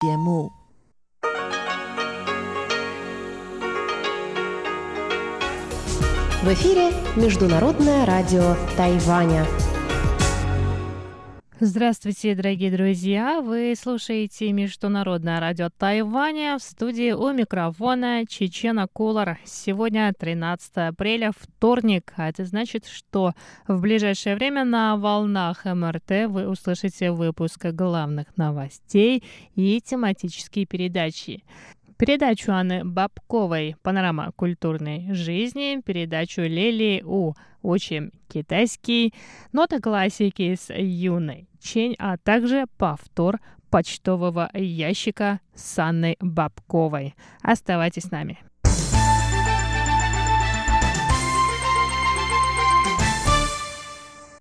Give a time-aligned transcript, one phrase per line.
[0.00, 0.50] 节目。
[6.42, 9.44] В эфире Международное радио Тайваня.
[11.62, 13.42] Здравствуйте, дорогие друзья!
[13.42, 19.38] Вы слушаете Международное радио Тайваня в студии у микрофона Чечена Кулар.
[19.44, 23.34] Сегодня 13 апреля, вторник, а это значит, что
[23.68, 29.22] в ближайшее время на волнах МРТ вы услышите выпуск главных новостей
[29.54, 31.44] и тематические передачи
[32.00, 39.12] передачу Анны Бабковой «Панорама культурной жизни», передачу Лели У «Учим китайский»,
[39.52, 47.14] ноты классики с юной Чень, а также повтор почтового ящика с Анной Бабковой.
[47.42, 48.38] Оставайтесь с нами.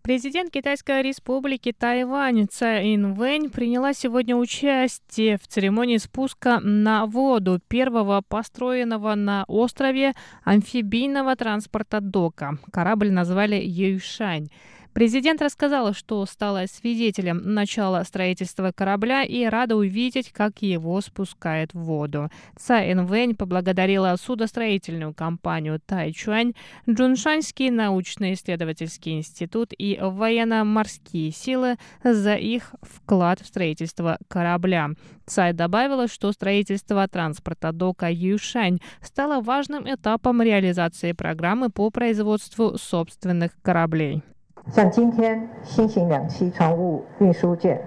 [0.10, 8.24] Президент Китайской республики Тайвань Цай Инвэнь приняла сегодня участие в церемонии спуска на воду первого
[8.28, 12.58] построенного на острове амфибийного транспорта дока.
[12.72, 14.50] Корабль назвали Юйшань.
[14.94, 21.80] Президент рассказала, что стала свидетелем начала строительства корабля и рада увидеть, как его спускают в
[21.80, 22.30] воду.
[22.58, 26.54] Цай Энвэнь поблагодарила судостроительную компанию Тайчуань,
[26.90, 34.90] Джуншанский научно-исследовательский институт и военно-морские силы за их вклад в строительство корабля.
[35.28, 43.52] Цай добавила, что строительство транспорта дока Юшань стало важным этапом реализации программы по производству собственных
[43.62, 44.24] кораблей.
[44.73, 47.81] 像今天新型两栖船坞运输舰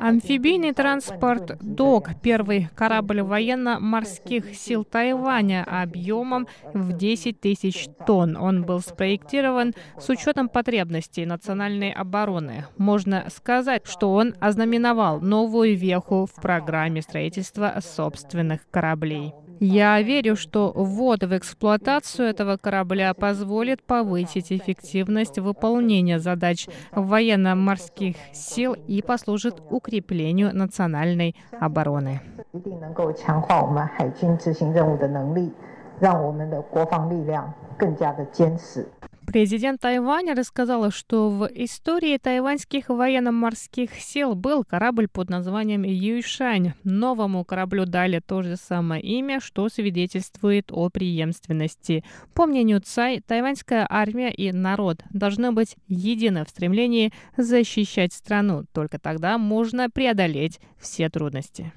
[0.00, 8.36] Амфибийный транспорт «Док» — первый корабль военно-морских сил Тайваня объемом в 10 тысяч тонн.
[8.36, 12.66] Он был спроектирован с учетом потребностей национальной обороны.
[12.76, 19.34] Можно сказать, что он ознаменовал новую веху в программе строительства собственных кораблей.
[19.59, 28.73] Я верю, что ввод в эксплуатацию этого корабля позволит повысить эффективность выполнения задач военно-морских сил
[28.73, 32.21] и послужит укреплению национальной обороны.
[39.35, 46.71] Президент Тайваня рассказала, что в истории тайваньских военно-морских сил был корабль под названием Юйшань.
[46.85, 52.05] Новому кораблю дали то же самое имя, что свидетельствует о преемственности.
[52.33, 58.63] По мнению Цай, тайваньская армия и народ должны быть едины в стремлении защищать страну.
[58.71, 61.73] Только тогда можно преодолеть все трудности.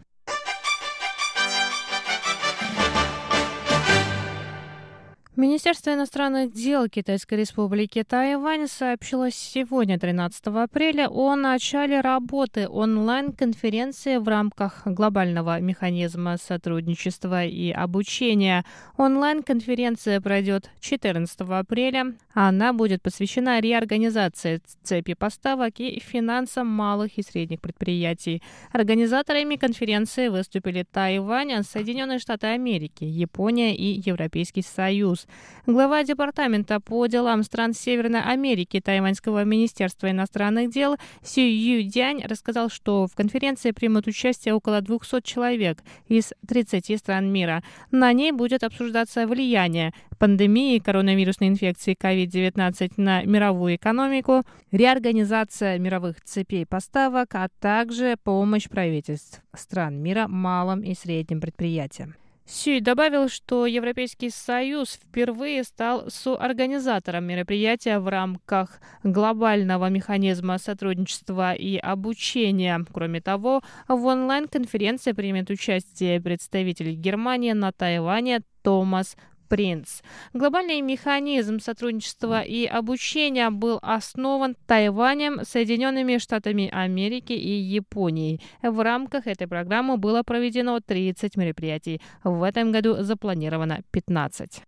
[5.39, 14.27] Министерство иностранных дел Китайской республики Тайвань сообщило сегодня, 13 апреля, о начале работы онлайн-конференции в
[14.27, 18.65] рамках глобального механизма сотрудничества и обучения.
[18.97, 22.15] Онлайн-конференция пройдет 14 апреля.
[22.35, 28.43] Она будет посвящена реорганизации цепи поставок и финансам малых и средних предприятий.
[28.73, 35.28] Организаторами конференции выступили Тайвань, Соединенные Штаты Америки, Япония и Европейский Союз.
[35.67, 42.71] Глава Департамента по делам стран Северной Америки Тайваньского министерства иностранных дел Сю Ю Дянь рассказал,
[42.71, 47.63] что в конференции примут участие около 200 человек из 30 стран мира.
[47.91, 56.65] На ней будет обсуждаться влияние пандемии коронавирусной инфекции COVID-19 на мировую экономику, реорганизация мировых цепей
[56.65, 62.15] поставок, а также помощь правительств стран мира малым и средним предприятиям.
[62.51, 71.77] Сюй добавил, что Европейский Союз впервые стал соорганизатором мероприятия в рамках глобального механизма сотрудничества и
[71.77, 72.83] обучения.
[72.91, 79.15] Кроме того, в онлайн-конференции примет участие представитель Германии на Тайване Томас
[79.49, 80.03] Принц.
[80.35, 88.41] Глобальный механизм сотрудничества и обучения был основан Тайванем, Соединенными Штатами Америки и Японией.
[88.63, 92.01] В рамках этой программы было проведено 30 мероприятий.
[92.25, 94.68] В этом году запланировано 15.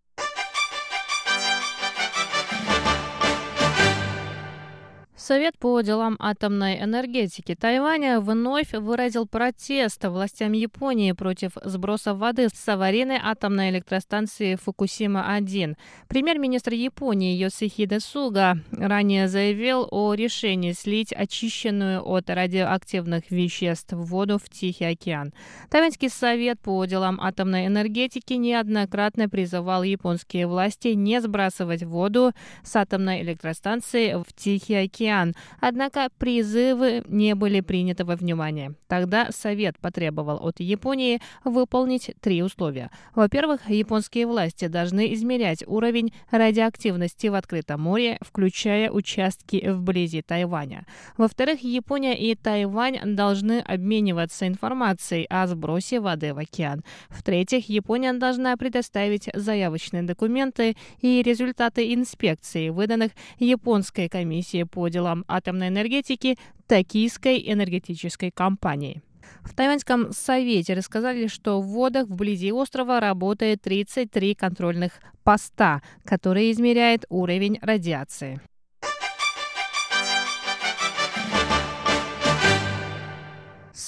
[5.30, 12.68] Совет по делам атомной энергетики Тайваня вновь выразил протест властям Японии против сброса воды с
[12.68, 15.76] аварийной атомной электростанции Фукусима-1.
[16.08, 24.50] Премьер-министр Японии Йосихиде Суга ранее заявил о решении слить очищенную от радиоактивных веществ воду в
[24.50, 25.32] Тихий океан.
[25.70, 32.32] Тайваньский совет по делам атомной энергетики неоднократно призывал японские власти не сбрасывать воду
[32.64, 35.34] с атомной электростанции в Тихий океан океан.
[35.60, 38.74] Однако призывы не были приняты во внимание.
[38.88, 42.90] Тогда Совет потребовал от Японии выполнить три условия.
[43.14, 50.86] Во-первых, японские власти должны измерять уровень радиоактивности в открытом море, включая участки вблизи Тайваня.
[51.16, 56.82] Во-вторых, Япония и Тайвань должны обмениваться информацией о сбросе воды в океан.
[57.08, 65.68] В-третьих, Япония должна предоставить заявочные документы и результаты инспекции, выданных Японской комиссией по делам атомной
[65.68, 69.02] энергетики Токийской энергетической компании.
[69.42, 77.04] В Тайваньском совете рассказали, что в водах вблизи острова работает 33 контрольных поста, которые измеряют
[77.08, 78.40] уровень радиации.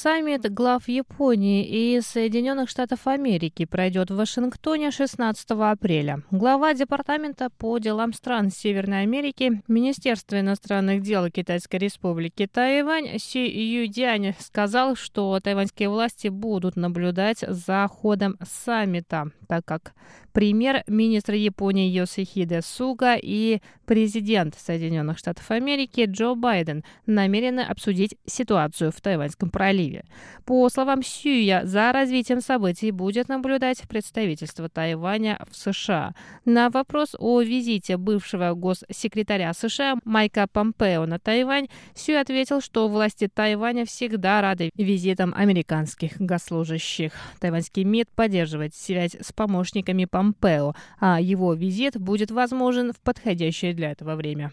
[0.02, 6.22] Саммит глав Японии и Соединенных Штатов Америки пройдет в Вашингтоне 16 апреля.
[6.32, 14.34] Глава Департамента по делам стран Северной Америки Министерства иностранных дел Китайской Республики Тайвань Си Юдянь
[14.40, 19.92] сказал, что тайваньские власти будут наблюдать за ходом саммита, так как
[20.32, 29.00] премьер-министр Японии Йосихиде Суга и президент Соединенных Штатов Америки Джо Байден намерены обсудить ситуацию в
[29.00, 29.91] Тайваньском проливе.
[30.44, 36.14] По словам Сюя, за развитием событий будет наблюдать представительство Тайваня в США.
[36.44, 43.28] На вопрос о визите бывшего госсекретаря США Майка Помпео на Тайвань Сюй ответил, что власти
[43.32, 47.12] Тайваня всегда рады визитам американских госслужащих.
[47.40, 53.90] Тайваньский МИД поддерживает связь с помощниками Помпео, а его визит будет возможен в подходящее для
[53.92, 54.52] этого время.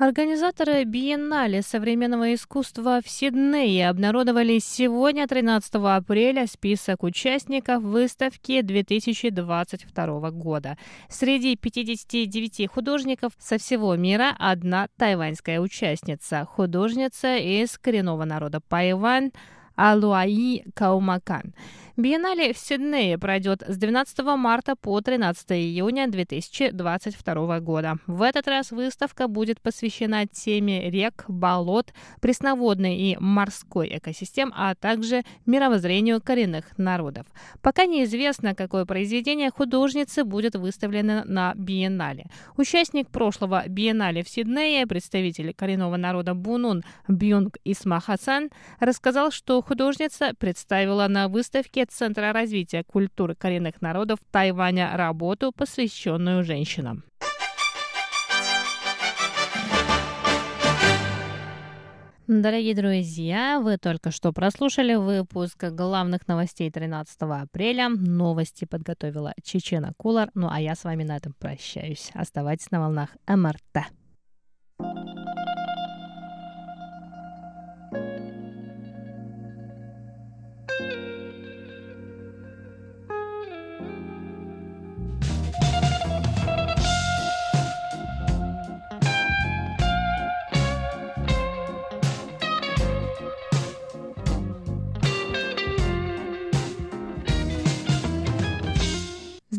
[0.00, 10.78] Организаторы биеннале современного искусства в Сиднее обнародовали сегодня, 13 апреля, список участников выставки 2022 года.
[11.10, 19.32] Среди 59 художников со всего мира одна тайваньская участница, художница из коренного народа Пайвань
[19.76, 21.54] Алуаи Каумакан.
[21.96, 27.96] Биеннале в Сиднее пройдет с 12 марта по 13 июня 2022 года.
[28.06, 35.22] В этот раз выставка будет посвящена теме рек, болот, пресноводной и морской экосистем, а также
[35.46, 37.26] мировоззрению коренных народов.
[37.60, 42.26] Пока неизвестно, какое произведение художницы будет выставлено на Биеннале.
[42.56, 51.08] Участник прошлого Биеннале в Сиднее, представитель коренного народа Бунун Бюнг Исмахасан, рассказал, что художница представила
[51.08, 57.02] на выставке Центра развития культуры коренных народов Тайваня работу, посвященную женщинам.
[62.28, 67.88] Дорогие друзья, вы только что прослушали выпуск главных новостей 13 апреля.
[67.88, 70.30] Новости подготовила Чечена Кулар.
[70.34, 72.12] Ну а я с вами на этом прощаюсь.
[72.14, 73.90] Оставайтесь на волнах МРТ.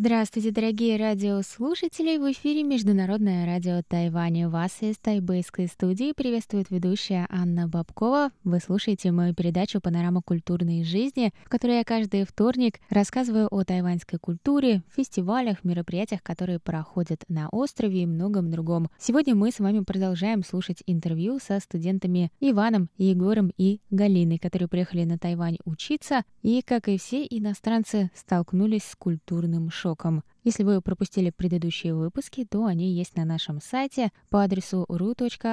[0.03, 2.17] Здравствуйте, дорогие радиослушатели!
[2.17, 4.49] В эфире Международное радио Тайваня.
[4.49, 8.31] Вас из тайбэйской студии приветствует ведущая Анна Бабкова.
[8.43, 14.17] Вы слушаете мою передачу «Панорама культурной жизни», в которой я каждый вторник рассказываю о тайваньской
[14.17, 18.89] культуре, фестивалях, мероприятиях, которые проходят на острове и многом другом.
[18.97, 25.03] Сегодня мы с вами продолжаем слушать интервью со студентами Иваном, Егором и Галиной, которые приехали
[25.03, 30.23] на Тайвань учиться и, как и все иностранцы, столкнулись с культурным шоком шоком.
[30.43, 35.47] Если вы пропустили предыдущие выпуски, то они есть на нашем сайте по адресу ru.rti.org.tw.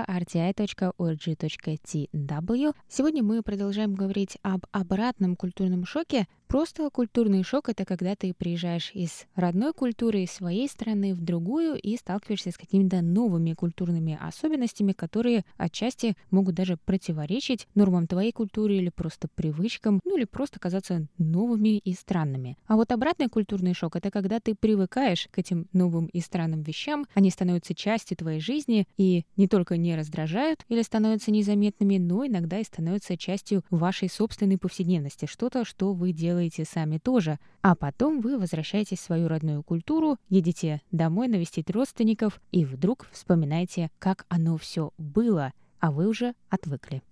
[2.88, 6.26] Сегодня мы продолжаем говорить об обратном культурном шоке.
[6.46, 11.78] Просто культурный шок— это когда ты приезжаешь из родной культуры, из своей страны в другую
[11.78, 18.76] и сталкиваешься с какими-то новыми культурными особенностями, которые отчасти могут даже противоречить нормам твоей культуры
[18.76, 22.56] или просто привычкам, ну или просто казаться новыми и странными.
[22.66, 26.62] А вот обратный культурный шок— это когда ты привыкаешь привыкаешь к этим новым и странным
[26.62, 32.24] вещам, они становятся частью твоей жизни и не только не раздражают или становятся незаметными, но
[32.24, 37.40] иногда и становятся частью вашей собственной повседневности, что-то, что вы делаете сами тоже.
[37.60, 43.90] А потом вы возвращаетесь в свою родную культуру, едете домой навестить родственников и вдруг вспоминаете,
[43.98, 47.02] как оно все было, а вы уже отвыкли.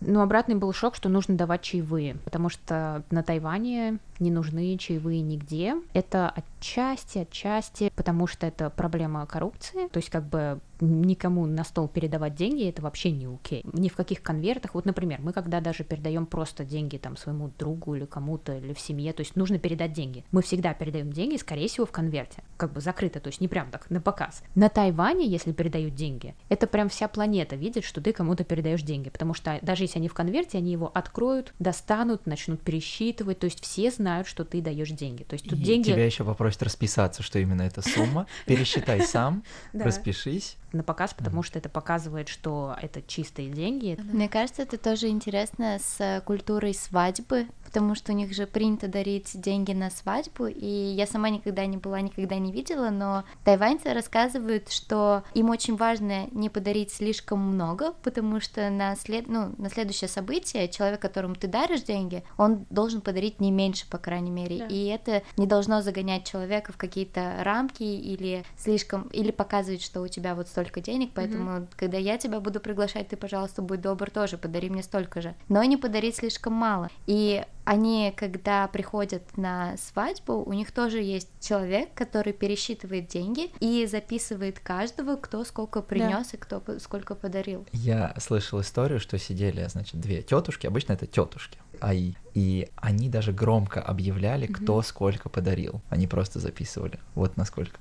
[0.00, 5.20] Но обратный был шок, что нужно давать чаевые, потому что на Тайване не нужны чаевые
[5.22, 5.76] нигде.
[5.94, 9.88] Это отчасти, отчасти, потому что это проблема коррупции.
[9.88, 13.62] То есть как бы никому на стол передавать деньги, это вообще не окей.
[13.72, 14.74] Ни в каких конвертах.
[14.74, 18.80] Вот, например, мы когда даже передаем просто деньги там своему другу или кому-то, или в
[18.80, 20.24] семье, то есть нужно передать деньги.
[20.32, 22.42] Мы всегда передаем деньги, скорее всего, в конверте.
[22.56, 24.42] Как бы закрыто, то есть не прям так, на показ.
[24.54, 29.10] На Тайване, если передают деньги, это прям вся планета видит, что ты кому-то передаешь деньги,
[29.10, 33.62] потому что даже если они в конверте, они его откроют, достанут, начнут пересчитывать, то есть
[33.62, 35.22] все знают, что ты даешь деньги.
[35.22, 35.92] То есть тут И деньги...
[35.92, 38.26] Тебя еще попросят расписаться, что именно эта сумма.
[38.46, 40.56] Пересчитай сам, распишись.
[40.72, 43.98] На показ, потому что это показывает, что это чистые деньги.
[44.12, 49.40] Мне кажется, это тоже интересно с культурой свадьбы, потому что у них же принято дарить
[49.40, 54.72] деньги на свадьбу, и я сама никогда не была, никогда не видела, но тайваньцы рассказывают,
[54.72, 59.28] что им очень важно не подарить слишком много, потому что на, след...
[59.28, 63.98] ну, на следующее событие человек, которому ты даришь деньги, он должен подарить не меньше, по
[63.98, 64.66] крайней мере, да.
[64.66, 70.08] и это не должно загонять человека в какие-то рамки или слишком, или показывать, что у
[70.08, 71.68] тебя вот столько денег, поэтому, mm-hmm.
[71.76, 75.64] когда я тебя буду приглашать, ты, пожалуйста, будь добр тоже, подари мне столько же, но
[75.64, 81.94] не подарить слишком мало, и они, когда приходят на свадьбу, у них тоже есть человек,
[81.94, 86.36] который пересчитывает деньги и записывает каждого, кто сколько принес да.
[86.36, 87.64] и кто сколько подарил.
[87.72, 93.32] Я слышал историю, что сидели, значит, две тетушки, обычно это тетушки, АИ, и они даже
[93.32, 94.86] громко объявляли, кто mm-hmm.
[94.86, 95.80] сколько подарил.
[95.88, 96.98] Они просто записывали.
[97.14, 97.78] Вот насколько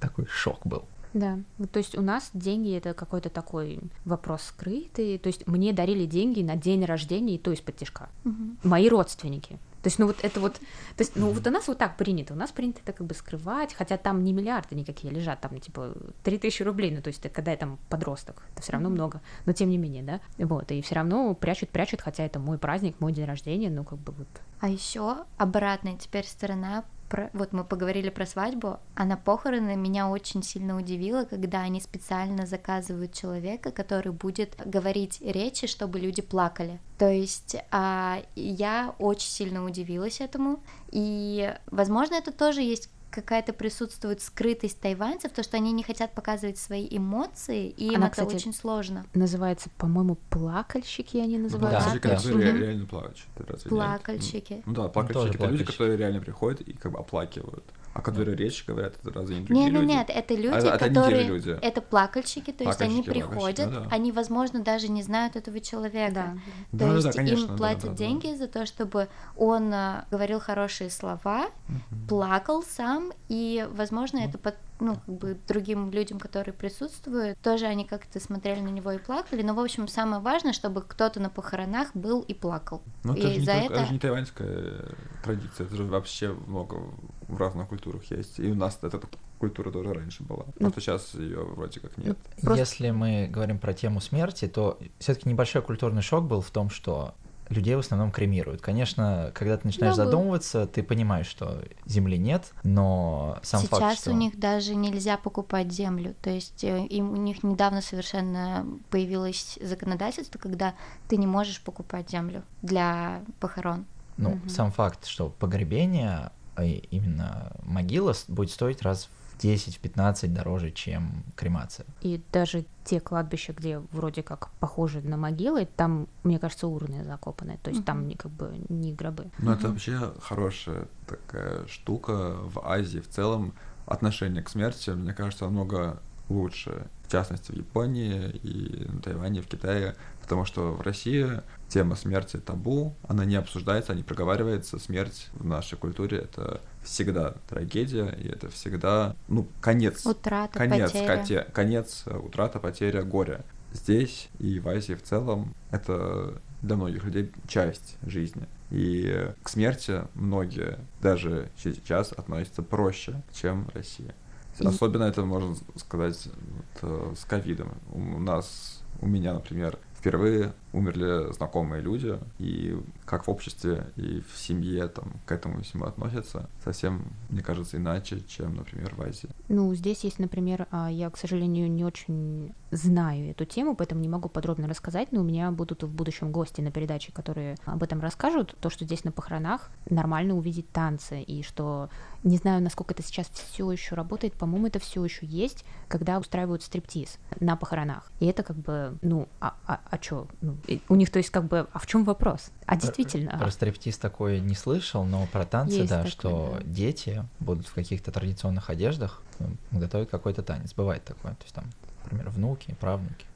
[0.00, 0.84] такой шок был.
[1.14, 1.38] Да,
[1.72, 5.18] то есть у нас деньги это какой-то такой вопрос скрытый.
[5.18, 8.08] То есть мне дарили деньги на день рождения и то из-под тяжка.
[8.24, 8.68] Угу.
[8.68, 9.58] Мои родственники.
[9.82, 10.60] То есть, ну вот это вот, то
[10.98, 13.74] есть, ну вот у нас вот так принято, у нас принято это как бы скрывать,
[13.74, 17.56] хотя там не миллиарды никакие лежат, там типа 3000 рублей, ну то есть, когда я
[17.56, 21.32] там подросток, это все равно много, но тем не менее, да, вот, и все равно
[21.34, 24.28] прячут, прячут, хотя это мой праздник, мой день рождения, ну как бы вот.
[24.60, 30.08] А еще обратная теперь сторона про, вот мы поговорили про свадьбу, а на похороны меня
[30.08, 36.80] очень сильно удивило, когда они специально заказывают человека, который будет говорить речи, чтобы люди плакали.
[36.98, 40.60] То есть а, я очень сильно удивилась этому,
[40.90, 46.58] и, возможно, это тоже есть какая-то присутствует скрытость тайваньцев, то, что они не хотят показывать
[46.58, 49.06] свои эмоции, и им Она, это кстати, очень сложно.
[49.14, 51.78] Называется, по-моему, плакальщики они называют.
[51.78, 51.98] Да, да.
[52.16, 52.58] которые угу.
[52.58, 53.26] реально плачут.
[53.68, 54.62] Плакальщики.
[54.66, 57.64] Ну да, плакальщики это люди, которые реально приходят и как бы оплакивают.
[57.94, 59.86] А которые речь говорят, это разве не другие нет, люди?
[59.86, 61.22] Нет, нет, это люди, а, которые...
[61.22, 61.58] Это, люди.
[61.60, 63.88] это плакальщики, то есть они приходят, ну, да.
[63.90, 66.38] они, возможно, даже не знают этого человека.
[66.72, 66.78] Да.
[66.78, 68.36] То да, есть да, конечно, им платят да, да, деньги да.
[68.36, 72.06] за то, чтобы он uh, говорил хорошие слова, угу.
[72.08, 77.84] плакал сам, и, возможно, это под ну, как бы другим людям, которые присутствуют, тоже они
[77.84, 79.42] как-то смотрели на него и плакали.
[79.42, 82.82] Но, в общем, самое важное, чтобы кто-то на похоронах был и плакал.
[83.04, 83.74] Ну, это, же, не только, это...
[83.74, 84.84] это же не тайваньская
[85.24, 86.82] традиция, это же вообще много
[87.28, 88.38] в разных культурах есть.
[88.38, 89.00] И у нас эта
[89.38, 90.44] культура тоже раньше была.
[90.58, 92.18] Ну, Просто сейчас ее вроде как нет.
[92.42, 92.60] Просто...
[92.60, 97.14] Если мы говорим про тему смерти, то все-таки небольшой культурный шок был в том, что
[97.50, 98.60] людей в основном кремируют.
[98.60, 104.00] Конечно, когда ты начинаешь да, задумываться, ты понимаешь, что земли нет, но сам Сейчас факт,
[104.00, 104.10] что...
[104.10, 106.14] у них даже нельзя покупать землю.
[106.22, 110.74] То есть э, им, у них недавно совершенно появилось законодательство, когда
[111.08, 113.86] ты не можешь покупать землю для похорон.
[114.16, 114.48] Ну, угу.
[114.48, 121.86] сам факт, что погребение, а именно могила, будет стоить раз 10-15 дороже, чем кремация.
[122.00, 127.58] И даже те кладбища, где вроде как похожи на могилы, там, мне кажется, урны закопаны,
[127.62, 127.86] то есть uh-huh.
[127.86, 129.30] там не как бы не гробы.
[129.38, 133.54] Ну, это вообще хорошая такая штука в Азии в целом.
[133.86, 139.46] Отношение к смерти, мне кажется, намного лучше, в частности в Японии и на Тайване, в
[139.46, 141.26] Китае, потому что в России
[141.68, 144.78] тема смерти табу, она не обсуждается, не проговаривается.
[144.78, 150.04] Смерть в нашей культуре это всегда трагедия, и это всегда, ну, конец.
[150.06, 151.16] Утрата, конец, потеря.
[151.16, 153.44] Коте, конец, утрата, потеря, горе.
[153.72, 158.46] Здесь и в Азии в целом это для многих людей часть жизни.
[158.70, 164.14] И к смерти многие даже сейчас относятся проще, чем Россия.
[164.58, 164.66] И...
[164.66, 167.74] Особенно это можно сказать вот, э, с ковидом.
[167.92, 174.38] У нас, у меня, например, впервые умерли знакомые люди, и как в обществе и в
[174.38, 179.30] семье там к этому всему относятся, совсем, мне кажется, иначе, чем, например, в Азии.
[179.48, 184.08] Ну, здесь есть, например, а, я, к сожалению, не очень знаю эту тему, поэтому не
[184.08, 188.00] могу подробно рассказать, но у меня будут в будущем гости на передаче, которые об этом
[188.00, 191.88] расскажут, то, что здесь на похоронах нормально увидеть танцы, и что
[192.24, 196.62] не знаю, насколько это сейчас все еще работает, по-моему, это все еще есть, когда устраивают
[196.62, 198.10] стриптиз на похоронах.
[198.20, 200.57] И это как бы, ну, а, а, а что, ну,
[200.88, 202.50] у них, то есть, как бы, а в чем вопрос?
[202.66, 203.38] А действительно.
[203.38, 206.64] Про стриптиз такое не слышал, но про танцы, Есть да, такое, что да.
[206.64, 209.22] дети будут в каких-то традиционных одеждах
[209.70, 210.72] готовить какой-то танец.
[210.74, 211.32] Бывает такое.
[211.32, 211.64] То есть там,
[212.04, 213.26] например, внуки, правнуки.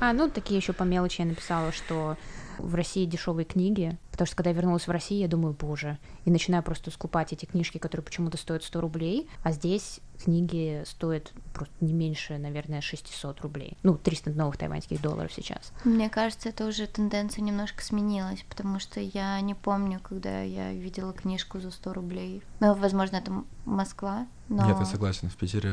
[0.00, 2.16] А, ну, такие еще по мелочи я написала, что
[2.58, 6.30] в России дешевые книги, потому что когда я вернулась в Россию, я думаю, боже, и
[6.30, 11.74] начинаю просто скупать эти книжки, которые почему-то стоят 100 рублей, а здесь книги стоят просто
[11.80, 13.76] не меньше, наверное, 600 рублей.
[13.82, 15.72] Ну, 300 новых тайваньских долларов сейчас.
[15.84, 21.12] Мне кажется, это уже тенденция немножко сменилась, потому что я не помню, когда я видела
[21.12, 22.42] книжку за 100 рублей.
[22.60, 23.32] Ну, возможно, это
[23.64, 24.66] Москва, но...
[24.66, 25.70] Нет, я согласен, в Питере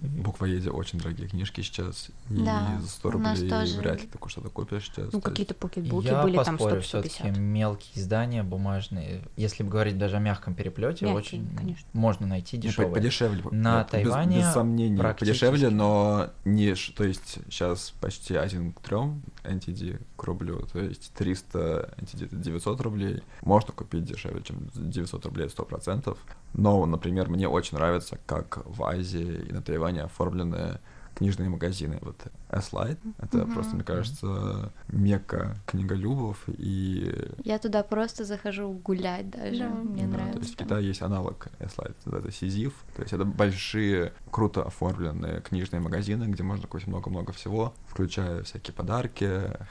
[0.00, 3.78] в буквоеде очень дорогие книжки сейчас, и Да, за 100 у нас рублей тоже.
[3.78, 5.12] вряд ли такое что-то купишь сейчас.
[5.12, 7.38] Ну, какие-то покетбуки Я были там поспорю, все-таки 100-150.
[7.38, 9.22] мелкие издания бумажные.
[9.36, 11.86] Если говорить даже о мягком переплете, Мягкие, очень конечно.
[11.92, 12.92] можно найти Ну, по- дешевые.
[12.94, 13.42] Подешевле.
[13.50, 15.44] На без- Тайване Без, сомнений, практически.
[15.46, 16.74] подешевле, но не...
[16.74, 22.36] То есть сейчас почти один к трем NTD к рублю, то есть 300 NTD это
[22.36, 23.22] 900 рублей.
[23.42, 26.16] Можно купить дешевле, чем 900 рублей, 100%.
[26.54, 30.78] Но, например, мне очень нравится, как в Азии и на Тайване оформлены
[31.14, 31.98] книжные магазины.
[32.02, 32.16] Вот
[32.50, 33.52] S-Light, это Мгм.
[33.52, 37.14] просто, мне кажется, мекка книголюбов, и
[37.44, 39.68] Я туда просто захожу гулять даже, Да.
[39.74, 40.38] мне да, нравится.
[40.38, 40.58] То есть в.
[40.58, 42.84] Китае есть аналог S-Light, это Сизиф.
[42.96, 48.74] То есть это большие, круто оформленные книжные магазины, где можно купить много-много всего, включая всякие
[48.74, 49.24] подарки,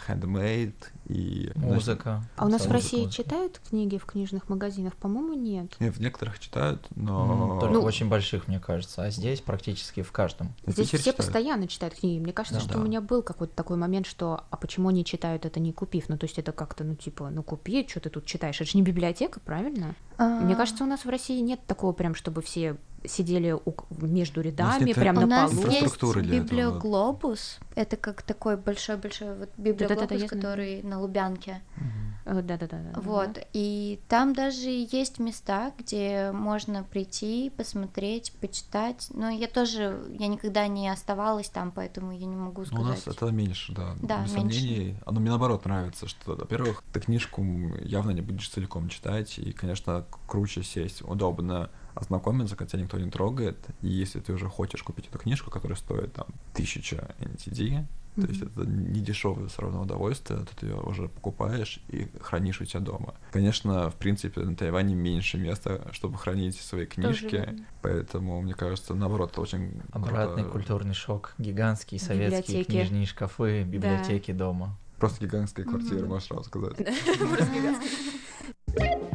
[0.07, 0.73] handmade
[1.11, 1.51] и...
[1.55, 2.23] Музыка.
[2.35, 3.23] А у нас в России музыка.
[3.23, 4.95] читают книги в книжных магазинах?
[4.95, 5.75] По-моему, нет.
[5.79, 7.57] Не, в некоторых читают, но...
[7.59, 9.03] Только Ну- в очень больших, мне кажется.
[9.03, 10.53] А здесь практически в каждом.
[10.65, 11.17] В Здесь все читают.
[11.17, 12.19] постоянно читают книги.
[12.21, 12.65] Мне кажется, Да.
[12.65, 12.79] что Да.
[12.79, 16.09] у меня был какой-то такой момент, что а почему они читают это не купив?
[16.09, 18.55] Ну, то есть это как-то, ну, типа, ну купи, что ты тут читаешь?
[18.61, 19.95] Это же не библиотека, правильно?
[20.17, 23.73] Мне А, кажется, у нас в России нет такого прям, чтобы все сидели у-
[24.05, 25.61] между нас рядами, нет прям У на нас полу.
[25.63, 26.55] есть Инфраструктуры для этого, да.
[26.55, 27.59] библиоглобус.
[27.75, 30.29] Это как такой большой-большой вот библиоглобус, я знаю.
[30.29, 31.61] который на Лубянке.
[32.25, 32.79] Э, Да-да-да.
[33.01, 33.39] Вот.
[33.53, 39.07] И там даже есть места, где можно прийти, посмотреть, почитать.
[39.13, 43.05] Но я тоже, я никогда не оставалась там, поэтому я не могу Ну, у сказать.
[43.05, 44.59] нас это меньше, да, Да, без меньше.
[44.59, 44.95] сомнений.
[45.05, 47.41] Оно мне наоборот нравится, что, во-первых, ты книжку
[47.81, 53.57] явно не будешь целиком читать, и, конечно, круче сесть, удобно ознакомиться, хотя никто не трогает.
[53.81, 58.41] И если ты уже хочешь купить эту книжку, которая стоит там тысяча NTD, то есть
[58.41, 62.81] это не дешевое все равно удовольствие, то ты ее уже покупаешь и хранишь у себя
[62.81, 63.13] дома.
[63.31, 67.65] Конечно, в принципе, на Тайване меньше места, чтобы хранить свои книжки, верно.
[67.81, 70.49] поэтому, мне кажется, наоборот, это очень Обратный круто.
[70.49, 71.33] культурный шок.
[71.37, 72.71] Гигантские советские Библиотеки.
[72.71, 74.77] книжные шкафы, библиотеки дома.
[74.97, 76.75] Просто гигантская квартира, можешь сразу сказать.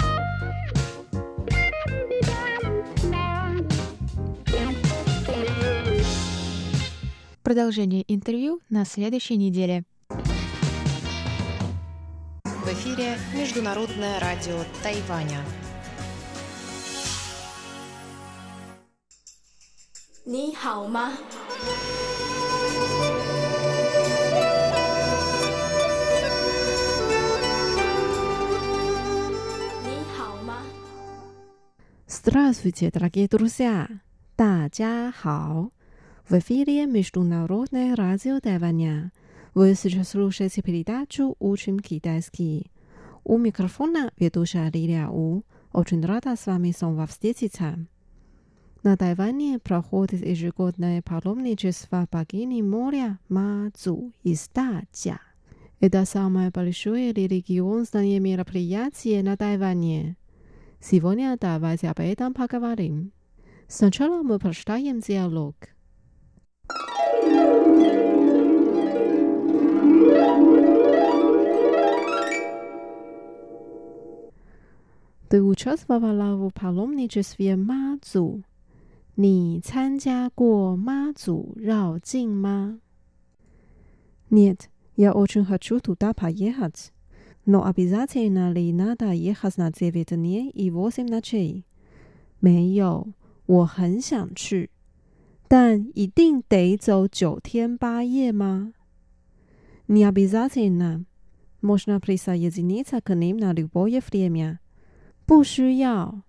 [7.45, 9.83] Продолжение интервью на следующей неделе.
[12.43, 15.43] В эфире Международное радио Тайваня.
[20.23, 21.13] 你好吗？
[29.83, 30.61] 你好吗？
[32.07, 33.87] Здравствуйте, дорогие друзья!
[34.35, 35.71] 大家好!
[36.28, 39.12] В эфире Международное радио Тайваня.
[39.54, 42.72] Вы сейчас слушаете передачу «Учим китайский».
[43.22, 45.44] У микрофона ведущая Лилия У.
[45.72, 47.78] Очень рада с вами снова встретиться.
[48.82, 55.20] На Тайване проходит ежегодное паломничество богини моря Мацу из Дача.
[55.78, 60.16] Это самое большое религиозное мероприятие на Тайване.
[60.80, 63.12] Сегодня давайте об этом поговорим.
[63.68, 65.54] Сначала мы прочитаем диалог.
[75.29, 78.43] Ты участвовала в паломничестве Мацу?
[79.15, 82.79] 你参加过妈祖绕境吗？
[84.29, 86.91] Нет, я очень хочу туда поехать.
[87.45, 91.63] Но обязательно ли надо ехать на 9 дней и 8 ночей?
[92.41, 93.07] 没有，
[93.47, 94.69] 我很想去，
[95.47, 98.73] 但一定得走九天八夜吗？
[99.87, 101.05] Не обязательно.
[101.61, 104.59] Можно присоединиться к ним на любое время.
[105.25, 106.23] 不需要，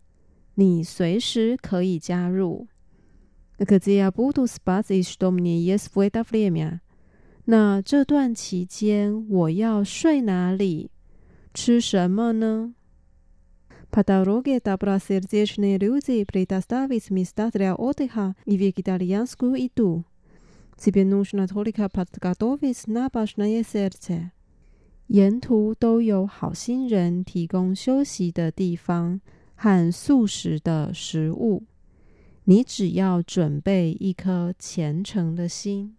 [0.57, 2.69] 你随时可以加入。
[3.59, 6.81] Где я буду спать и что мне есть в это время？
[7.47, 10.91] 那这段期间我要睡哪里？
[11.55, 12.75] 吃什么呢
[13.91, 20.05] ？По дороге добросердечные люди предоставят места для отдыха и вегетарианскую еду.
[20.77, 24.31] Тебе нужно только подготовить набожное сердце。
[25.09, 29.21] 沿途都有好心人提供休息的地方
[29.55, 31.65] 和素食的食物，
[32.45, 35.97] 你只要准备一颗虔诚的心。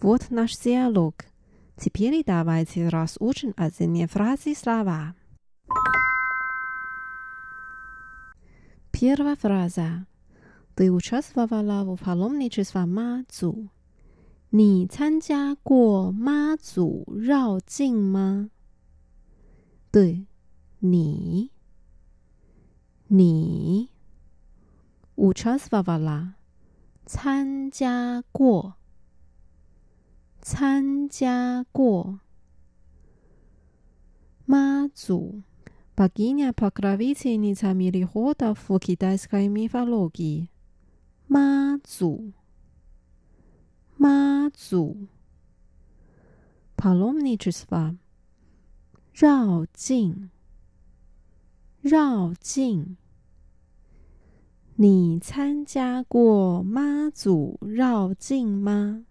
[0.00, 1.14] Вот наш диалог.
[1.76, 5.14] Теперь давайте разучим отдельные фразы и слова.
[8.90, 10.06] Первая фраза.
[10.74, 13.68] Ты участвовала в паломничестве Мазу?
[14.52, 18.48] 你参加过妈祖绕境吗？
[19.90, 20.26] 对，
[20.80, 21.50] 你，
[23.08, 23.90] 你，
[25.16, 26.34] участвовала
[27.04, 28.76] 参加过，
[30.41, 32.19] 参加过
[34.45, 35.43] 妈祖。
[35.95, 40.47] pagina pakraviti ni cami rihota fuki daiskai mi falogi。
[41.27, 42.31] 妈祖，
[43.97, 45.07] 妈祖。
[46.75, 47.97] Palomnicisva，
[49.13, 50.31] 绕境，
[51.81, 52.97] 绕境。
[54.75, 59.05] 你参加过妈祖绕境吗？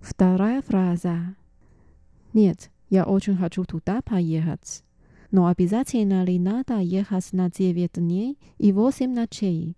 [0.00, 1.36] ？Вторая фраза.
[2.32, 4.82] Нет, я очень хочу туда поехать.
[5.30, 9.76] Но обязательно ли надо ехать на девять дней и восемь ночей？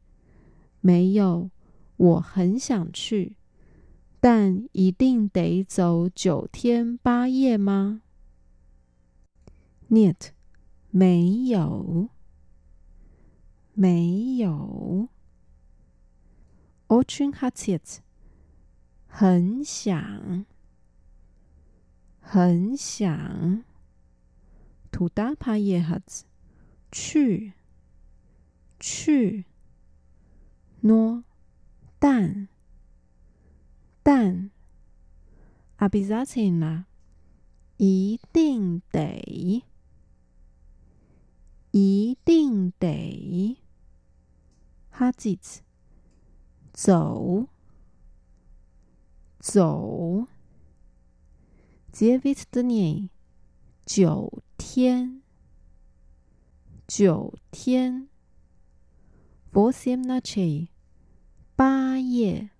[0.80, 1.50] 没有，
[1.96, 3.34] 我很想去，
[4.20, 8.02] 但一定得走九天八夜吗？
[9.88, 10.32] Нет，
[10.92, 12.10] 没有，
[13.74, 15.08] 没有。
[16.88, 18.00] Очень хотеть，
[19.08, 20.44] 很想，
[22.20, 23.64] 很想。
[24.90, 26.24] Туда поехать，
[26.90, 27.52] 去，
[28.80, 29.44] 去。
[30.82, 31.22] Но，
[31.98, 32.48] 但，
[34.02, 34.50] 但。
[35.78, 36.84] Обязательно，
[37.78, 39.64] 一定得，
[41.70, 43.56] 一定得。
[44.92, 45.62] Ходить，
[46.74, 47.46] 走，
[49.38, 50.26] 走。
[51.92, 53.10] Девять дней，
[53.84, 54.42] 九。
[54.62, 55.22] 天，
[56.86, 58.08] 九天。
[59.52, 60.68] Восемь ночей，
[61.56, 62.50] 八夜，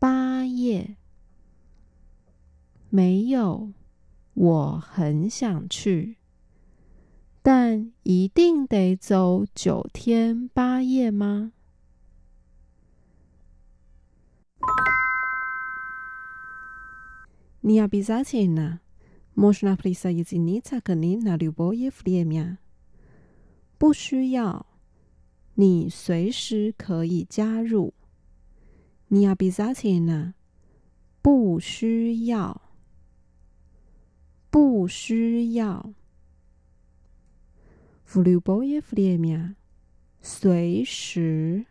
[0.00, 0.96] 八夜。
[2.90, 3.72] 没有，
[4.34, 6.16] 我很想去，
[7.40, 11.52] 但一定得走九天八夜吗
[17.62, 22.58] ？Не обязательно。Можно присоединиться к ним на любое время。
[23.78, 24.64] 不需要，
[25.56, 27.94] 你随时可以加入。
[29.08, 30.34] Не обязательно，
[31.20, 32.62] 不需要，
[34.50, 35.92] 不需要。
[38.06, 39.56] В любое время，
[40.22, 41.66] 随时，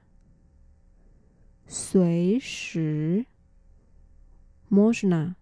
[1.65, 3.25] 随时。
[4.69, 5.35] Можно。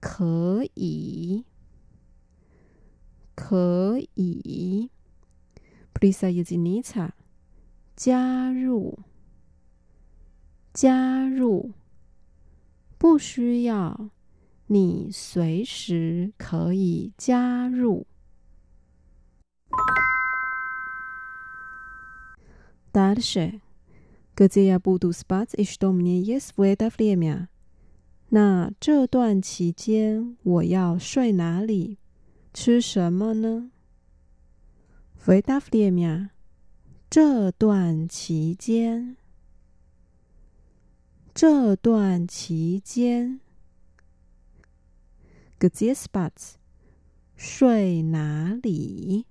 [0.00, 1.44] 可以，
[3.34, 4.90] 可以。
[5.92, 7.08] Přišel jste níže，
[7.96, 8.98] 加入，
[10.72, 11.74] 加入，
[12.98, 14.10] 不需要，
[14.68, 18.06] 你随时可以加入。
[22.92, 23.60] Dále je,
[24.34, 27.48] kde je budu spotřebovat nejšvědá fremia.
[28.32, 31.98] 那这段期间我要睡哪里？
[32.54, 33.72] 吃什么呢？
[35.16, 36.30] 回答 flymeah
[37.10, 39.16] 这段期间
[41.34, 43.40] 这段期间
[45.58, 46.54] gaze spots
[47.36, 49.26] 睡哪里？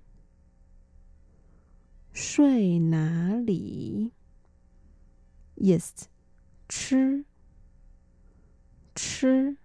[2.12, 4.12] 睡哪里
[5.56, 5.90] ？Yes
[6.68, 7.24] 吃
[8.99, 9.57] 吃，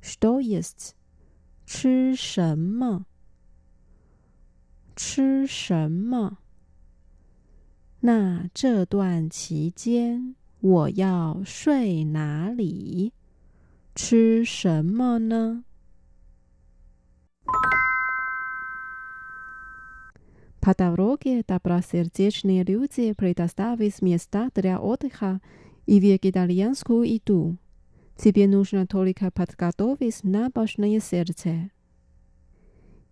[0.00, 0.94] что есть？
[1.66, 3.04] 吃什么？
[4.96, 6.38] 吃什么？
[8.00, 13.12] 那这段期间我要睡哪里？
[13.94, 15.64] 吃什么呢？
[20.60, 25.40] По дороге добросердечные люди предоставили места для отдыха
[25.86, 27.56] и вегетарианскую еду.
[28.16, 31.70] Тебе нужно только подготовить набожное сердце。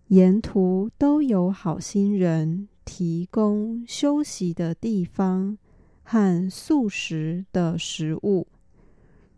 [0.09, 5.57] 沿途都有好心人提供休息的地方
[6.03, 8.47] 和素食的食物，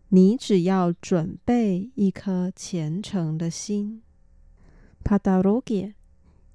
[0.08, 4.02] 你只要准备一颗虔诚的心。
[5.02, 5.94] По дороге，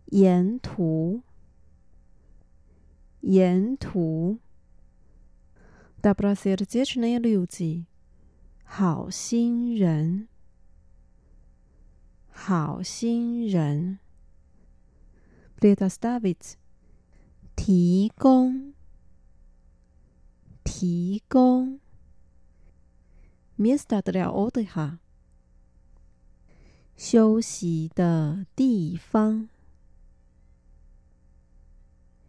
[0.06, 1.24] 沿途，
[3.22, 4.40] 沿途。
[6.02, 7.86] Добросердечные люди，
[8.70, 10.28] 好心人，
[12.30, 14.00] 好心人。
[15.60, 16.56] Предоставить，
[17.56, 18.74] 提供，
[20.64, 21.80] 提供。
[23.58, 25.00] Место для отдыха，
[26.98, 29.48] 休息的地方，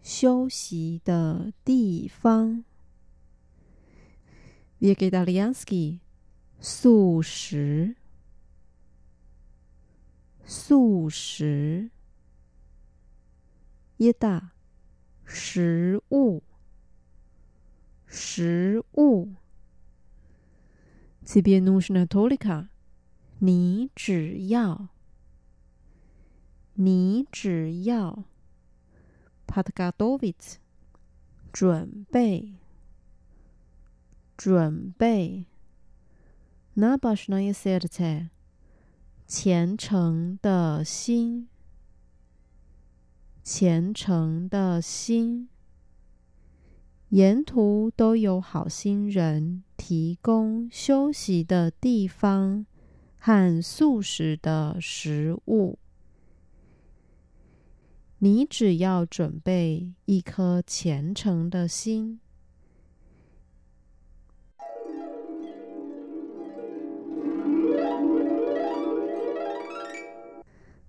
[0.05, 2.65] 休息的地方。
[4.81, 5.99] Vegetariański，
[6.61, 7.97] 素食，
[10.45, 11.91] 素食。
[13.99, 14.51] Еда，
[15.25, 16.43] 食物，
[18.07, 19.35] 食物。
[21.25, 22.69] Тебе нужно только，
[23.39, 24.89] 你只要，
[26.75, 28.25] 你只要。
[29.47, 30.59] Подготовить，
[31.53, 32.55] 准备，
[34.37, 35.47] 准备。
[36.74, 38.30] n a b a s h n a y s e
[39.28, 41.50] 虔诚的心，
[43.44, 45.50] 虔诚的心，
[47.10, 52.66] 沿途都有好心人提供休息的地方
[53.18, 55.78] 和素食的食物。
[58.20, 62.22] 你只要准备一颗虔诚的心。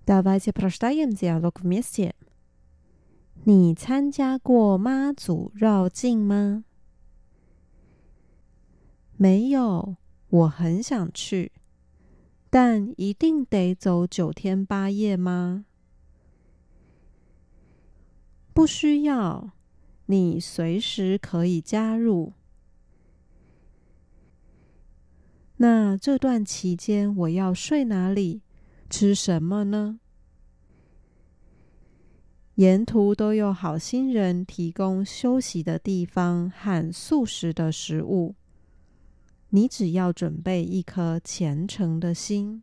[0.06, 2.14] Давайте прочитаем диалог вместе.
[3.44, 6.64] 你参加过妈祖绕境吗？
[9.16, 9.96] 没有，
[10.28, 11.52] 我很想去，
[12.50, 15.64] 但一定得走九天八夜吗？
[18.54, 19.52] 不需要，
[20.06, 22.32] 你随时可以加入。
[25.58, 28.42] 那这段期间我要睡哪里？
[28.92, 30.00] 吃什么呢？
[32.54, 38.34] 沿途都有好心人提供休息的地方和素食的食物，
[39.50, 42.62] 你只要准备一颗虔诚的心。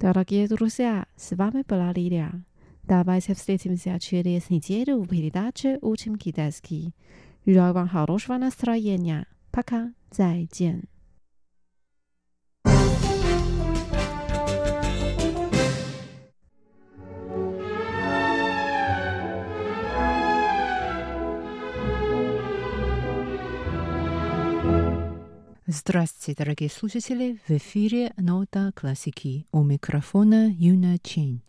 [0.00, 2.44] Дорогие друзья, с вами была Лилия.
[2.83, 6.93] Давайте встретимся через неделю в передаче «Учим китайский».
[7.45, 9.25] Желаю вам хорошего настроения.
[9.51, 9.93] Пока.
[10.13, 10.83] 再见。
[25.65, 27.39] Здравствуйте, дорогие слушатели!
[27.47, 31.41] В эфире «Нота классики» у микрофона Юна Чень.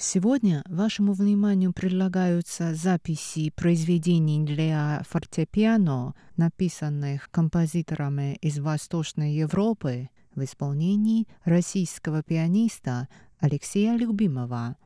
[0.00, 11.26] Сегодня вашему вниманию предлагаются записи произведений для фортепиано, написанных композиторами из Восточной Европы в исполнении
[11.42, 13.08] российского пианиста
[13.40, 14.76] Алексея Любимова.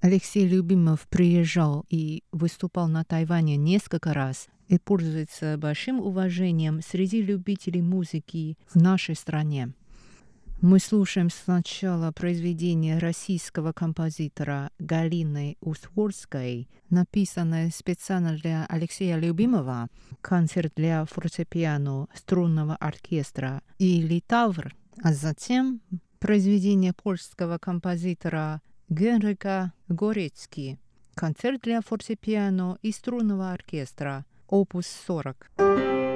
[0.00, 7.80] Алексей Любимов приезжал и выступал на Тайване несколько раз и пользуется большим уважением среди любителей
[7.80, 9.72] музыки в нашей стране.
[10.62, 19.88] Мы слушаем сначала произведение российского композитора Галины Усворской, написанное специально для Алексея Любимова,
[20.20, 24.72] концерт для фортепиано струнного оркестра и литавр,
[25.02, 25.80] а затем
[26.20, 30.78] произведение польского композитора Генрика Горецки,
[31.16, 36.11] концерт для фортепиано и струнного оркестра, опус 40.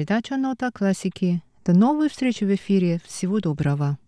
[0.00, 1.42] Передача «Нота классики».
[1.62, 3.02] До новой встречи в эфире.
[3.04, 3.98] Всего доброго.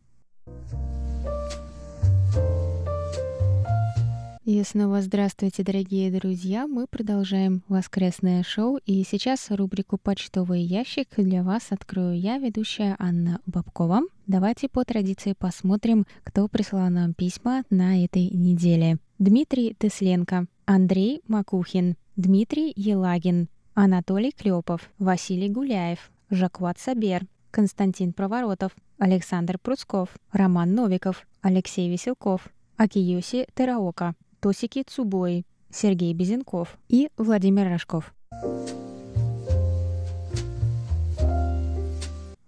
[4.47, 6.67] И снова здравствуйте, дорогие друзья!
[6.67, 13.41] Мы продолжаем воскресное шоу, и сейчас рубрику «Почтовый ящик» для вас открою я, ведущая Анна
[13.45, 14.01] Бабкова.
[14.27, 18.97] Давайте по традиции посмотрим, кто прислал нам письма на этой неделе.
[19.19, 29.59] Дмитрий Тесленко, Андрей Макухин, Дмитрий Елагин, Анатолий Клепов, Василий Гуляев, Жакуат Сабер, Константин Проворотов, Александр
[29.59, 38.13] Пруцков, Роман Новиков, Алексей Веселков, Акиюси Тераока, Тосики Цубои, Сергей Безенков и Владимир Рожков.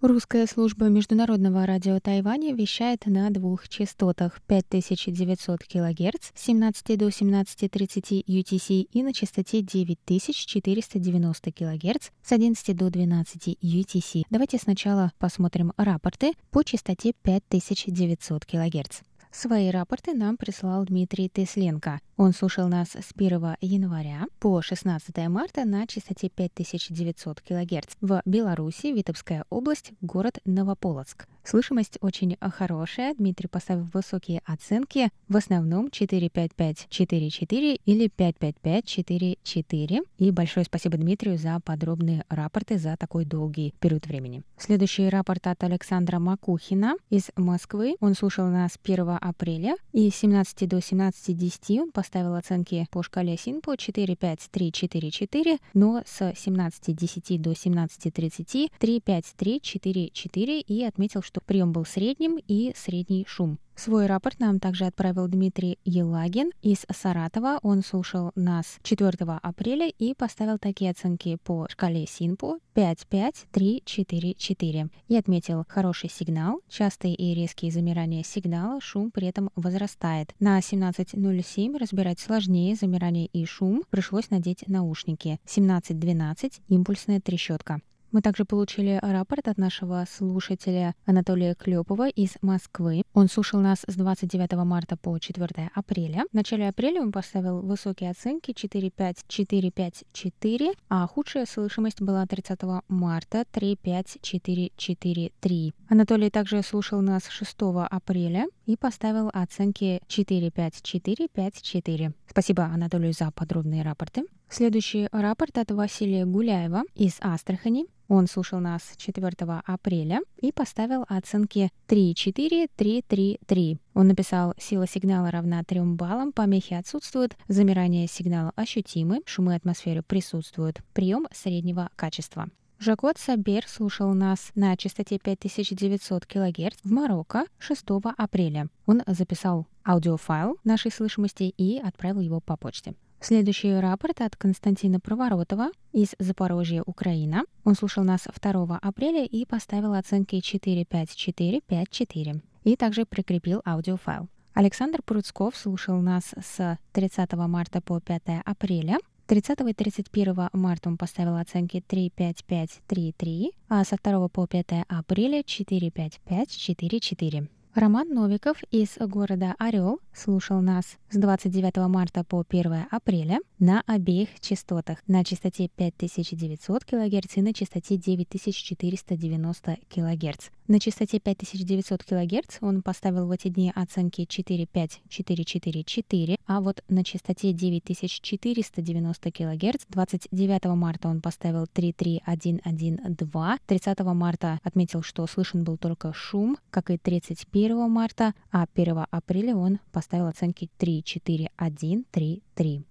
[0.07, 8.23] Русская служба международного радио Тайваня вещает на двух частотах 5900 кГц с 17 до 17.30
[8.27, 14.25] UTC и на частоте 9490 кГц с 11 до 12 UTC.
[14.29, 19.01] Давайте сначала посмотрим рапорты по частоте 5900 кГц.
[19.37, 21.99] Свои рапорты нам прислал Дмитрий Тесленко.
[22.15, 28.87] Он слушал нас с 1 января по 16 марта на частоте 5900 кГц в Беларуси,
[28.87, 31.27] Витебская область, город Новополоцк.
[31.43, 33.13] Слышимость очень хорошая.
[33.13, 40.01] Дмитрий поставил высокие оценки, в основном 45544 или 55544.
[40.17, 44.43] И большое спасибо Дмитрию за подробные рапорты за такой долгий период времени.
[44.57, 47.97] Следующий рапорт от Александра Макухина из Москвы.
[47.99, 53.37] Он слушал нас 1 апреля и с 17 до 17.10 он поставил оценки по шкале
[53.37, 60.09] СИНПО 4, 5, 3, 4, 4, но с 17.10 до 17.30 3, 5, 3, 4,
[60.11, 63.57] 4 и отметил, что прием был средним и средний шум.
[63.75, 67.59] Свой рапорт нам также отправил Дмитрий Елагин из Саратова.
[67.61, 69.11] Он слушал нас 4
[69.41, 74.89] апреля и поставил такие оценки по шкале СИНПО 5, 5, 3, 4, 4.
[75.09, 80.33] И отметил хороший сигнал, частые и резкие замирания сигнала, шум при этом возрастает.
[80.39, 85.39] На 17.07 разбирать сложнее замирание и шум, пришлось надеть наушники.
[85.45, 87.81] 17.12 импульсная трещотка.
[88.15, 93.03] Мы также получили рапорт от нашего слушателя Анатолия Клепова из Москвы.
[93.13, 96.23] Он слушал нас с 29 марта по 4 апреля.
[96.31, 102.61] В начале апреля он поставил высокие оценки 4.5, 4.5, 4, а худшая слышимость была 30
[102.87, 105.73] марта 3.5, 4, 4, 3.
[105.89, 107.53] Анатолий также слушал нас 6
[107.91, 112.13] апреля и поставил оценки 4.5, 4, 5, 4.
[112.29, 114.23] Спасибо Анатолию за подробные рапорты.
[114.49, 117.87] Следующий рапорт от Василия Гуляева из Астрахани.
[118.07, 119.27] Он слушал нас 4
[119.65, 123.77] апреля и поставил оценки 3-4, 3-3-3.
[123.93, 130.81] Он написал «Сила сигнала равна 3 баллам, помехи отсутствуют, замирание сигнала ощутимы, шумы атмосферы присутствуют,
[130.93, 132.49] прием среднего качества».
[132.77, 137.85] Жакот Сабер слушал нас на частоте 5900 кГц в Марокко 6
[138.17, 138.67] апреля.
[138.85, 142.93] Он записал аудиофайл нашей слышимости и отправил его по почте.
[143.27, 147.45] Следующий рапорт от Константина Проворотова из Запорожья, Украина.
[147.63, 154.27] Он слушал нас 2 апреля и поставил оценки 45454 и также прикрепил аудиофайл.
[154.53, 158.99] Александр Пруцков слушал нас с 30 марта по 5 апреля.
[159.25, 167.47] 30 и 31 марта он поставил оценки 35533, а со 2 по 5 апреля 45544.
[167.75, 174.29] Роман Новиков из города Орел слушал нас с 29 марта по 1 апреля на обеих
[174.39, 180.51] частотах, на частоте 5900 кГц и на частоте 9490 кГц.
[180.67, 187.51] На частоте 5900 кГц он поставил в эти дни оценки 45444, а вот на частоте
[187.51, 196.57] 9490 кГц 29 марта он поставил 33112, 30 марта отметил, что слышен был только шум,
[196.71, 202.85] как и 31 марта, а 1 апреля он поставил оценки 34133.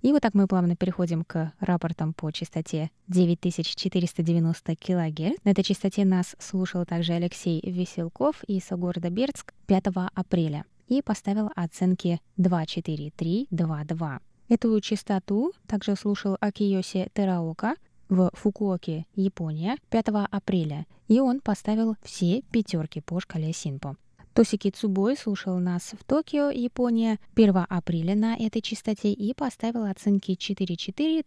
[0.00, 5.38] И вот так мы плавно переходим к рапортам по частоте 9490 кГц.
[5.44, 11.50] На этой частоте нас слушал также Алексей Веселков из города Бердск 5 апреля и поставил
[11.54, 14.20] оценки 24322.
[14.48, 17.74] Эту частоту также слушал Акиоси Тераока
[18.08, 23.96] в Фукуоке, Япония, 5 апреля, и он поставил все пятерки по шкале Синпо.
[24.38, 30.30] Тосики Цубой слушал нас в Токио, Япония, 1 апреля на этой частоте и поставил оценки
[30.30, 31.24] 4-4,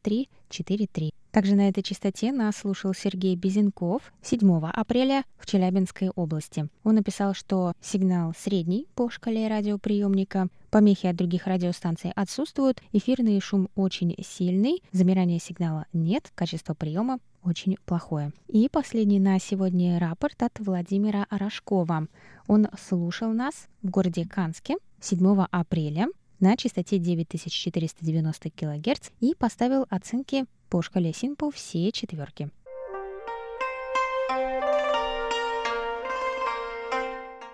[0.49, 1.13] 3-4-3.
[1.31, 6.69] Также на этой частоте нас слушал Сергей Безенков 7 апреля в Челябинской области.
[6.85, 13.67] Он написал, что сигнал средний по шкале радиоприемника, помехи от других радиостанций отсутствуют, эфирный шум
[13.75, 18.31] очень сильный, замирания сигнала нет, качество приема очень плохое.
[18.47, 22.07] И последний на сегодня рапорт от Владимира Рожкова.
[22.47, 26.07] Он слушал нас в городе Канске 7 апреля
[26.39, 32.49] на частоте 9490 кГц и поставил оценки по шкале Синпо все четверки.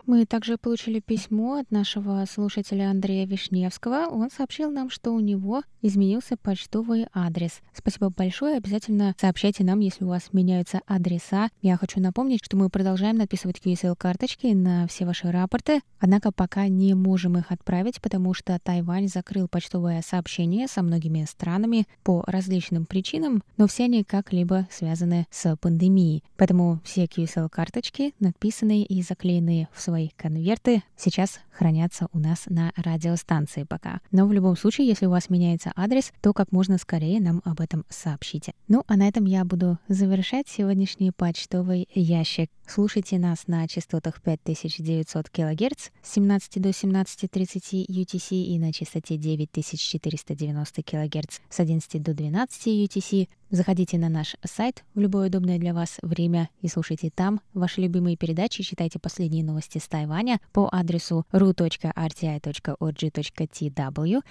[0.08, 4.08] Мы также получили письмо от нашего слушателя Андрея Вишневского.
[4.10, 7.60] Он сообщил нам, что у него изменился почтовый адрес.
[7.74, 8.56] Спасибо большое.
[8.56, 11.50] Обязательно сообщайте нам, если у вас меняются адреса.
[11.62, 16.94] Я хочу напомнить, что мы продолжаем написывать QSL-карточки на все ваши рапорты, однако пока не
[16.94, 23.44] можем их отправить, потому что Тайвань закрыл почтовое сообщение со многими странами по различным причинам,
[23.58, 26.24] но все они как-либо связаны с пандемией.
[26.38, 32.72] Поэтому все QSL-карточки, надписанные и заклеенные в свои свои конверты сейчас хранятся у нас на
[32.76, 34.00] радиостанции пока.
[34.12, 37.62] Но в любом случае, если у вас меняется адрес, то как можно скорее нам об
[37.62, 38.54] этом сообщите.
[38.68, 42.52] Ну, а на этом я буду завершать сегодняшний почтовый ящик.
[42.68, 50.84] Слушайте нас на частотах 5900 кГц с 17 до 17.30 UTC и на частоте 9490
[50.84, 53.30] кГц с 11 до 12 UTC.
[53.50, 58.18] Заходите на наш сайт в любое удобное для вас время и слушайте там ваши любимые
[58.18, 61.82] передачи, читайте последние новости с Тайваня по адресу ru.rti.org.tw.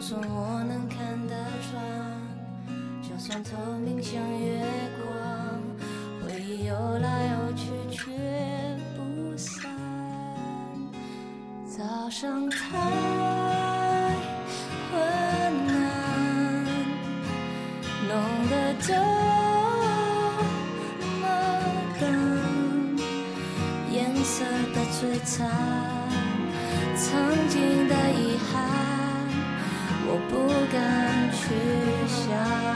[0.00, 0.98] 算我能看
[1.28, 1.34] 得
[1.70, 1.78] 穿，
[3.02, 4.64] 就算透明像月
[4.96, 5.12] 光，
[6.24, 8.10] 回忆游来游去却
[8.96, 9.70] 不散。
[11.66, 13.09] 早上太。
[30.70, 31.48] 敢去
[32.06, 32.69] 想。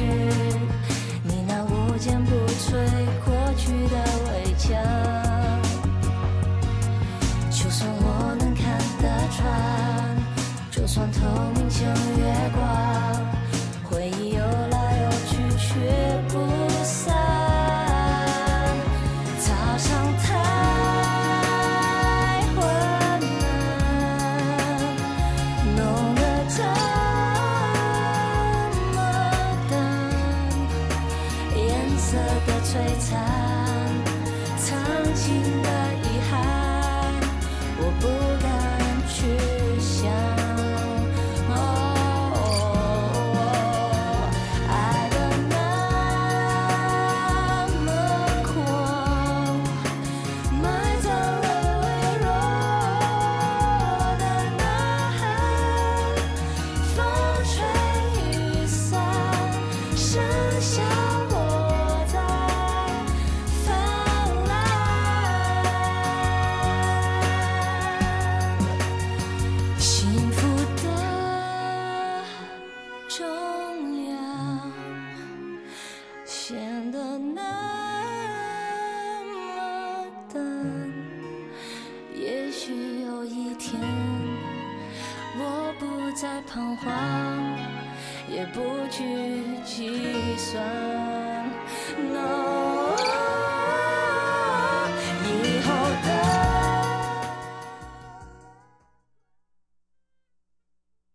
[0.00, 0.59] to